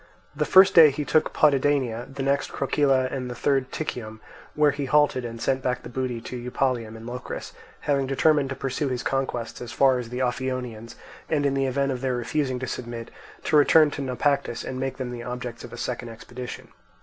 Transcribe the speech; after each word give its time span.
The 0.35 0.45
first 0.45 0.73
day 0.73 0.89
he 0.89 1.05
took 1.05 1.31
Potidania, 1.31 2.07
the 2.11 2.23
next 2.23 2.51
Krokyle, 2.51 2.91
and 3.11 3.29
the 3.29 3.35
third 3.35 3.69
Tichium, 3.71 4.19
where 4.55 4.71
he 4.71 4.85
halted 4.85 5.23
and 5.23 5.39
sent 5.39 5.61
back 5.61 5.83
the 5.83 5.89
booty 5.93 6.19
to 6.21 6.37
Eupalium 6.49 6.97
in 6.97 7.05
Locris, 7.05 7.53
having 7.81 8.07
determined 8.07 8.49
to 8.49 8.55
pursue 8.55 8.87
his 8.89 9.03
conquests 9.03 9.61
as 9.61 9.71
far 9.71 9.99
as 9.99 10.09
the 10.09 10.23
Ophionians, 10.23 10.95
and, 11.29 11.45
in 11.45 11.53
the 11.53 11.67
event 11.67 11.91
of 11.91 12.01
their 12.01 12.15
refusing 12.15 12.57
to 12.57 12.65
submit, 12.65 13.11
to 13.43 13.55
return 13.55 13.91
to 13.91 14.01
Naupactus 14.01 14.63
and 14.63 14.79
make 14.79 14.97
them 14.97 15.11
the 15.11 15.21
objects 15.21 15.63
of 15.63 15.71
a 15.71 15.77
second 15.77 16.09
expedition. 16.09 16.69